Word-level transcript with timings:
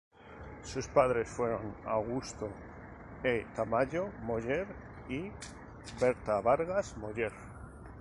Sus 0.63 0.87
padres 0.87 1.29
fueron 1.29 1.75
Augusto 1.85 2.49
E. 3.23 3.45
Tamayo 3.55 4.09
Moller 4.23 4.65
y 5.07 5.31
Berta 5.99 6.41
Vargas 6.41 6.97
Moller. 6.97 7.31